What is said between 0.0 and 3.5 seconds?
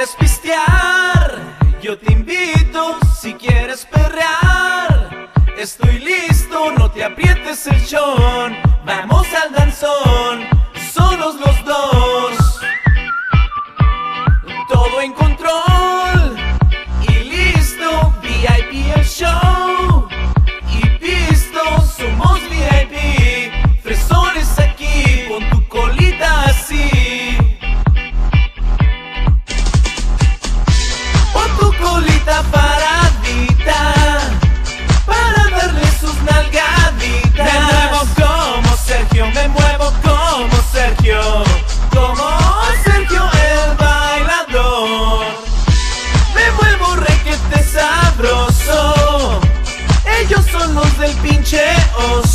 quieres pistear, yo te invito. Si